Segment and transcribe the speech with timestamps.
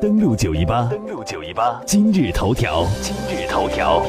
[0.00, 4.02] 登录九一八，登录九一八，今日头条，今日头条。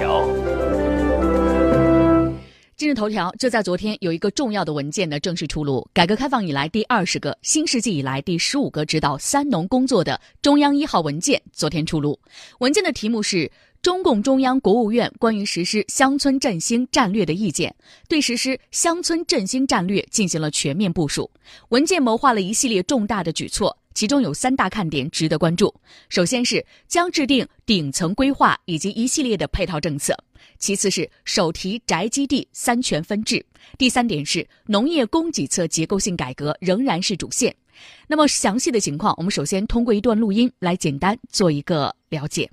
[2.77, 5.85] 今日头条就在昨天，有一个重要的文件呢正式出炉。
[5.93, 12.17] 改革开放以来第二十个，新世纪以来第十五个指导“三农”工作的中央一号文件昨天出炉。
[12.59, 13.51] 文件的题目是。
[13.81, 17.75] 中共中央、国务院关于实施乡村振兴战略的意见，
[18.09, 21.29] 对实施乡村振兴战略进行了全面部署。
[21.69, 25.73] 文件谋划了一系列重大的举措，其中有三大看点值得关注。
[26.09, 30.13] 首先是将制定顶层规划以及一系列的配套政策；
[30.59, 33.39] 其次是手提宅基地三权分置；
[33.77, 37.55] 第三点是农业供给侧结构性改革仍然是主线。
[38.07, 42.51] 那么详细的情况，我们首先通过一段录音来简单做一个了解。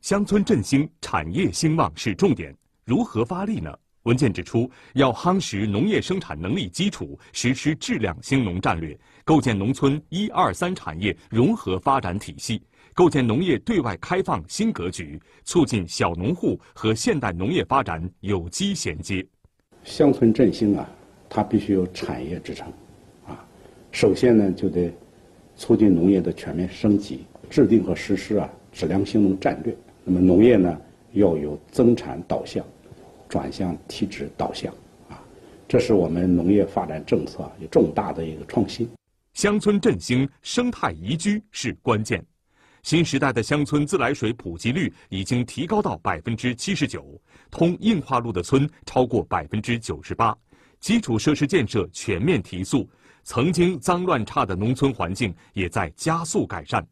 [0.00, 2.54] 乡村振兴、产业兴旺是重点，
[2.84, 3.70] 如何发力呢？
[4.04, 19.26] 文件指出，要夯实农业生产能力基础，实施质量兴农战略，构建农村一二三产业融合发展体系，构建农业对外开放新格局，促进小农户和现代农业发展有机衔接。
[19.84, 20.86] 乡村振兴啊，
[21.30, 22.68] 它必须有产业支撑，
[23.26, 23.42] 啊，
[23.90, 24.92] 首先呢就得
[25.56, 29.74] 促进农业的全面升级，制定和实施啊质量兴农战略。
[30.04, 30.78] 那么农业呢，
[31.12, 32.62] 要有增产导向，
[33.34, 34.72] 转向提质导向，
[35.08, 35.20] 啊，
[35.66, 38.88] 这是我们农业发展政策有重大的一个创新。
[39.32, 42.24] 乡村振兴、生态宜居是关键。
[42.84, 50.32] 新时代的乡村自来水普及率已经提高到百分之七十九，通硬化路的村超过百分之九十八，
[50.78, 52.88] 基础设施建设全面提速，
[53.24, 56.86] 曾经脏乱差的农村环境也在加速改善。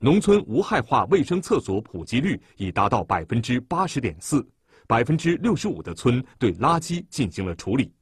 [0.00, 4.44] 农村无害化卫生厕所普及率已达到百分之八十点四，
[4.86, 7.92] 百分之六十五的村对垃圾进行了处理，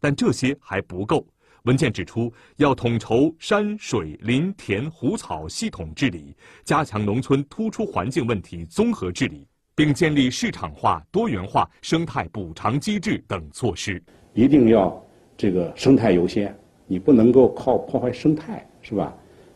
[0.00, 1.26] 但这些还不够。
[1.64, 14.02] 文件指出，要统筹山水林田湖草系统治理，加强农村突出环境问题综合治理，并建立市场化、多元化生态补偿机制等措施。
[14.34, 15.04] 一定要
[15.36, 16.56] 这个生态优先，
[16.86, 19.14] 你不能够靠破坏生态，是吧？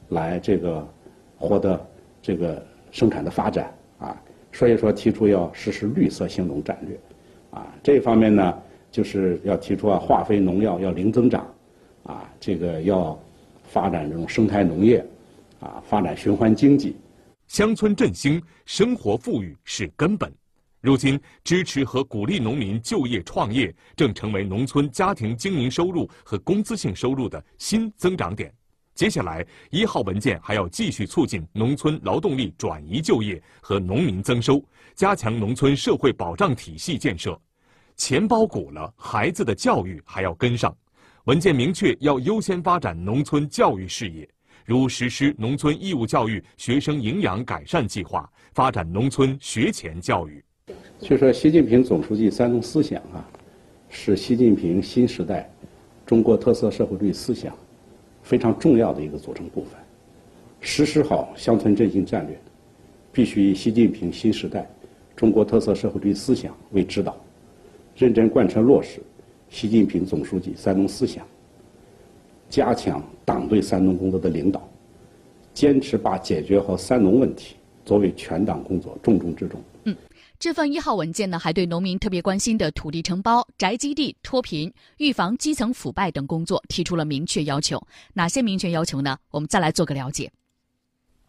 [0.09, 0.87] 来这个。
[1.45, 1.91] 获得
[2.23, 4.17] 这个生产的发展啊，
[4.53, 7.01] 所以说提出要实施绿色兴农战略，
[7.51, 11.47] 啊，这方面呢，就是要提出啊，化肥农药要零增长，
[12.05, 13.19] 啊，这个要
[13.65, 15.05] 发展这种生态农业，
[15.59, 16.95] 啊，发展循环经济，
[17.49, 20.31] 乡村振兴、生活富裕是根本。
[20.83, 28.53] 如今，支持和鼓励农民就业创业，正成为农村家庭经营收入和工资性收入的新增长点。
[29.03, 34.63] 接下来，一号文件还要继续促进农村劳动力转移就业和农民增收，
[34.95, 37.37] 加强农村社会保障体系建设。
[37.97, 40.73] 钱包鼓了，孩子的教育还要跟上。
[41.25, 44.29] 文件明确要优先发展农村教育事业，
[44.65, 50.45] 如实施农村义务教育学生营养改善计划，发展农村学前教育。
[51.01, 53.29] 就说习近平总书记“三农”思想啊，
[53.89, 55.53] 是习近平新时代
[56.07, 57.53] 中国特色社会主义思想。
[58.33, 59.73] 非常重要的一个组成部分，
[60.59, 62.35] 实施好乡村振兴战略，
[63.13, 64.67] 必须以习近平新时代
[65.15, 67.15] 中国特色社会主义思想为指导，
[67.95, 69.03] 认真贯彻落实
[69.51, 71.23] 习近平总书记“三农”思想，
[72.49, 74.67] 加强党对“三农”工作的领导，
[75.53, 79.63] 坚持把解决好“三农”问题作为全党工作重中之重。
[79.85, 79.97] 嗯
[80.39, 87.81] 这份一号文件呢，还对农民特别关心的土地承包、宅基地脱贫、预防基层腐败等工作提出了明确要求。
[88.15, 89.17] 哪些明确要求呢？
[89.31, 90.33] 我们再来做个了解。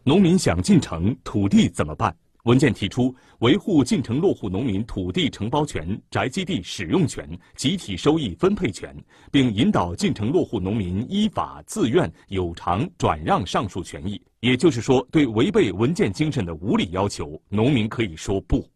[0.02, 2.16] 农民想进城，土地怎么办？
[2.44, 8.94] 文件提出，维护进城落户农民土地承包权、宅基地使用权、集体收益分配权，
[9.32, 14.20] 并引导进城落户农民依法、自愿、有偿转让上述权益。
[14.40, 18.68] 也就是说，对违背文件精神的无理要求，农民可以说不。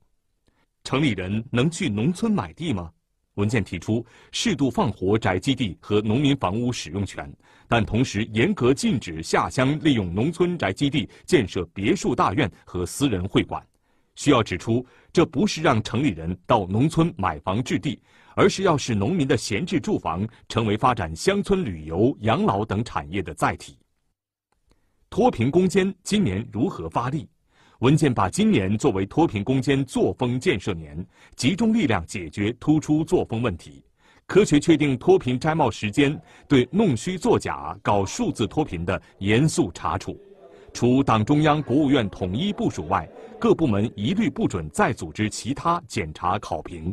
[0.83, 2.91] 城里人能去农村买地吗？
[3.39, 7.33] 文件提出适度放活宅基地和农民房屋使用权，
[7.69, 13.65] 但同时严格禁止下乡利用农村宅基地建设别墅大院和私人会馆。
[14.17, 18.03] 需要指出，这不是让城里人到农村买房置地，
[18.35, 23.79] 而是要使农民的闲置住房成为发展乡村旅游、养老等产业的载体。
[25.09, 27.29] 脱贫攻坚今年如何发力？
[27.81, 33.85] 文件把今年作为脱贫攻坚作风建设年，集中力量解决突出作风问题，
[34.27, 40.21] 科学确定脱贫摘帽时间，对弄虚作假、搞数字脱贫的严肃查处。
[40.73, 43.09] 除党中央、国务院统一部署外，
[43.39, 46.93] 各部门一律不准再组织其他检查考评。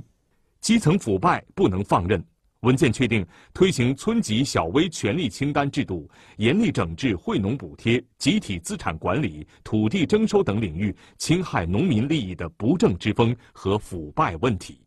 [0.62, 2.24] 基层腐败不能放任。
[2.66, 3.24] 文件确定
[3.54, 14.85] 推行村级小微权力清单制度，严厉整治惠农补贴、集体资产管理、土地征收等领域侵害农民利益的不正之风和腐败问题。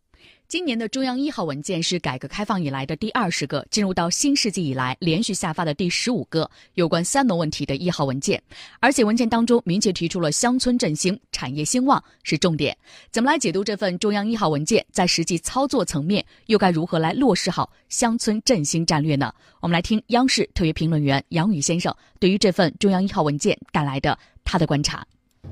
[0.49, 8.43] 今年的中央一号文件是改革开放以来的第二十个，进入到新世纪以来连续下发的第十五个有关“三农”问题的一号文件，
[8.81, 12.75] 而且文件当中明确提出了乡村振兴、产业兴旺是重点。
[13.11, 14.83] 怎么来解读这份中央一号文件？
[14.91, 19.31] 在实际操作层面，又该如何来落实好乡村振兴战略呢？
[19.61, 25.07] 我们来听央视特约评论员杨宇先生对于这份中央一号文件带来的他的观察。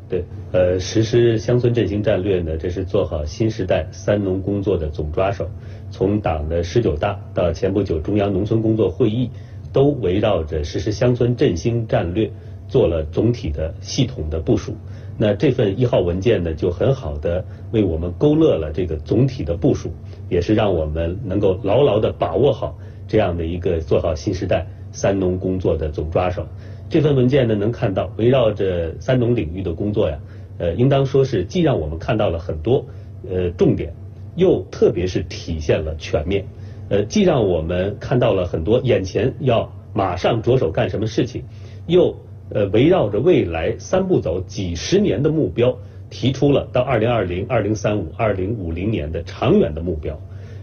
[0.08, 5.48] 对，呃，实施乡村振兴战略呢，这是做好新时代“三农”工作的总抓手。
[5.90, 9.28] 从党的十九大到前不久中央农村工作会议，
[9.72, 12.30] 都围绕着实施乡村振兴战略
[12.68, 14.76] 做了总体的系统的部署。
[15.18, 19.90] 那这份一号文件呢，就很好的为我们勾勒了这个总体的部署，
[20.28, 22.78] 也是让我们能够牢牢的把握好
[23.08, 26.46] 这样的一个做好新时代“三农”工作的总抓手。
[26.88, 30.16] 这份文件呢，能看到围绕着三农领域的工作呀，
[30.58, 32.84] 呃，应当说是既让我们看到了很多
[33.28, 33.92] 呃重点，
[34.36, 36.44] 又特别是体现了全面，
[36.88, 41.42] 呃，既让我们看到了很多眼前要马上着手干什么事情，
[41.88, 42.14] 又
[42.50, 45.76] 呃围绕着未来三步走几十年的目标，
[46.08, 50.16] 提出了到二零二零、二零三五、二零五零年的长远的目标。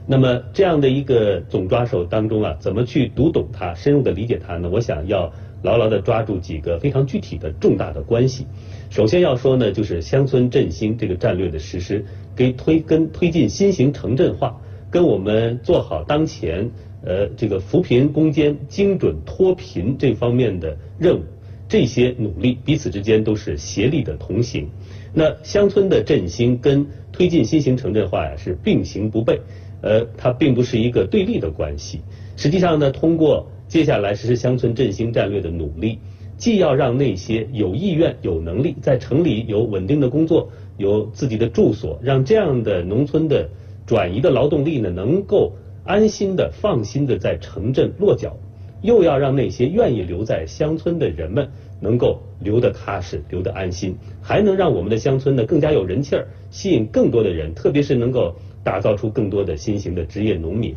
[0.07, 4.69] 那么这样的一个总抓手当中啊，怎么去读懂它、深入的理解它呢？
[4.71, 5.29] 我想要。
[5.63, 8.45] 牢牢地抓住几个非常具体的重大的关系。
[8.89, 12.05] 首先要说呢，就是乡村振兴这个战略的实施，
[12.35, 14.61] 给推跟推进新型城镇化，
[14.91, 16.69] 跟我们做好当前
[17.03, 21.23] 呃这个扶贫攻坚、精准脱贫这方面的任务，
[21.67, 24.69] 这些努力彼此之间都是协力的同行。
[25.13, 29.39] 那乡村的振兴跟推进新型城镇化呀是并行不悖，
[29.81, 32.01] 呃，它并不是一个对立的关系。
[32.35, 35.97] 实际上呢，通过接下来实施乡村振兴战略的努力，
[36.37, 40.47] 既要让那些有意愿、有能力在城里有稳定的工作、
[40.77, 43.49] 有自己的住所，让这样的农村的
[43.87, 45.53] 转移的劳动力呢能够
[45.85, 48.37] 安心的、放心的在城镇落脚，
[48.83, 51.49] 又要让那些愿意留在乡村的人们
[51.81, 60.75] 能够留得踏实、留得安心，还能让我们的乡村呢更加有人气儿，吸引更多的人，特别是能够打造出更多的新型的职业农民。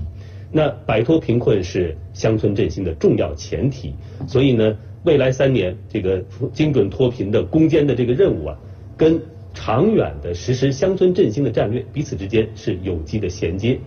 [0.52, 3.94] 那摆脱贫困是乡村振兴的重要前提，
[4.26, 6.22] 所以呢，未来三年这个
[6.52, 8.56] 精准脱贫的攻坚的这个任务啊，
[8.96, 9.20] 跟
[9.52, 13.78] 长远的实施乡村振兴的战略彼此之间是有机的衔接。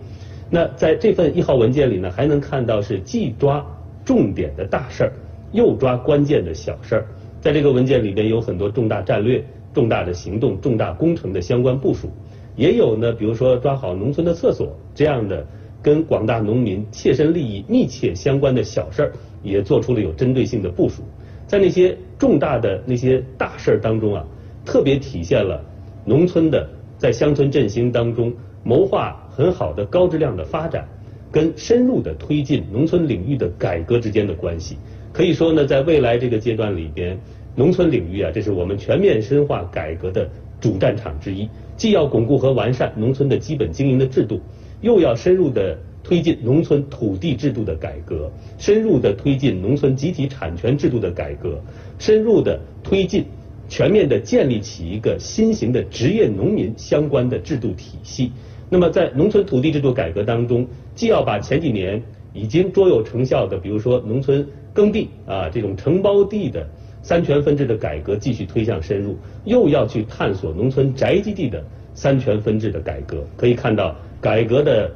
[0.50, 3.64] 那在这份一号文件里呢，还能看到是既抓
[4.04, 5.12] 重点的大事儿，
[5.52, 7.06] 又抓关键的小事儿。
[7.40, 9.42] 在这个文件里边有很多重大战略、
[9.72, 12.10] 重大的行动、重大工程的相关部署，
[12.54, 15.46] 也有呢，比如说抓好农村的厕所这样的。
[15.82, 19.12] 跟广大农民切身利益密切相关的小事儿，
[19.42, 21.02] 也做出了有针对性的部署。
[21.46, 24.24] 在那些重大的那些大事儿当中啊，
[24.64, 25.60] 特别体现了
[26.04, 28.32] 农村的在乡村振兴当中
[28.62, 30.86] 谋划很好的高质量的发展，
[31.32, 34.76] 跟深入的推进农村领域的改革之间的关系。
[35.12, 37.18] 可以说呢，在未来这个阶段里边，
[37.56, 40.28] 农村领域啊，这是我们全面深化改革的
[40.60, 41.48] 主战场之一。
[41.76, 44.38] 既要巩固和完善农村的基本经营的制度。
[44.80, 51.60] 又要深入的推进农村土地制度的改革，深入的推进农村集体产权制度的改革，
[51.98, 53.24] 深入的推进
[53.68, 58.32] 全面的建立起一个新型的职业农民相关的制度体系。
[58.70, 66.66] 那么在农村土地制度改革当中，既要把前几年已经卓有成效的，比如说农村耕地啊这种承包地的
[67.02, 71.62] 三权分置的改革继续推向深入，又要去探索农村宅基地的
[71.94, 73.22] 三权分置的改革。
[73.36, 73.94] 可以看到。
[74.20, 74.90] 改革的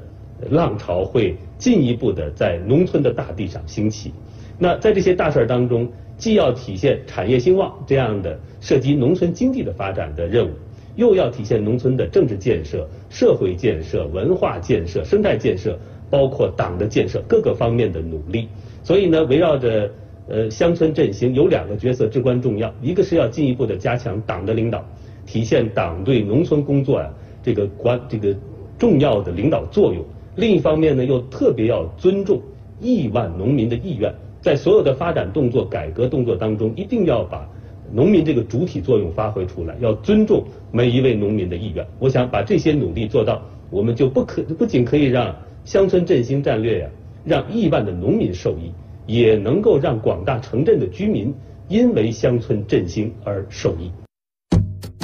[0.50, 4.12] 浪潮会进一步的在农村的大地上兴起。
[4.59, 5.88] 那在这些大事儿当中，
[6.19, 10.50] 既要体现产业兴旺这样的涉及农村经济的发展的任务，
[10.97, 15.78] 又要体现农村的政治建设、社会建设、文化建设、生态建设，
[16.11, 18.49] 包括党的建设各个方面的努力。
[18.83, 19.90] 所以呢，围绕着
[20.28, 24.85] 呃乡村振兴，有两个角色至关重要，一个是要进一步的加强党的领导，
[25.25, 27.11] 体现党对农村工作啊
[27.43, 28.37] 这个关这个。
[28.78, 30.04] 重要的领导作用。
[30.37, 32.40] 另一方面呢，又特别要尊重
[32.81, 37.49] 亿万农民的意愿，在所有的发展动作、改革动作当中，一定要把
[37.93, 41.87] 农民这个主体作用发挥出来，要尊重每一位农民的意愿。
[41.99, 43.40] 我想把这些努力做到，
[43.71, 46.88] 我们就不可不仅可以让乡村振兴战略呀，
[47.25, 48.73] 让亿万的农民受益，
[49.07, 51.33] 也能够让广大城镇的居民
[51.69, 53.90] 因为乡村振兴而受益。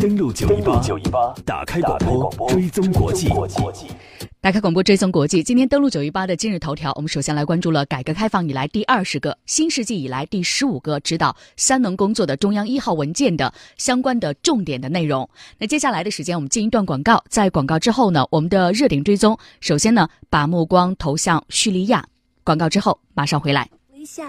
[0.01, 0.49] 登录九
[0.99, 3.29] 一八，打开广播，追踪国际。
[4.41, 15.29] 打开广播追踪国际，今天登录九一八的今日头条，我们首先来关注了改革开放以来第二十个、新世纪以来第十五个指导三农工作的中央一号文件的相关的重点的内容。
[15.59, 22.03] 那接下来的时间，我们进一段广告，在广告之后呢，我们的热点追踪，首先呢，把目光投向叙利亚。
[22.43, 23.69] 广告之后马上回来。
[23.93, 24.25] 微笑。